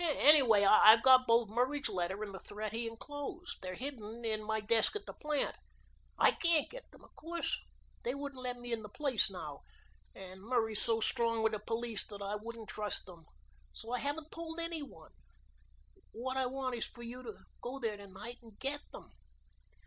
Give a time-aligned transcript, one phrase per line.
[0.03, 3.57] Anyway, I've got both Murray's letter and the threat he enclosed.
[3.61, 5.55] They're hidden in my desk at the plant.
[6.17, 7.59] I can't get them, of course;
[8.01, 9.61] they wouldn't let me in the place now,
[10.15, 13.27] and Murray's so strong with the police that I wouldn't trust them,
[13.73, 15.11] so I haven't told any one.
[16.13, 19.07] What I want is for you to go there to night and get them."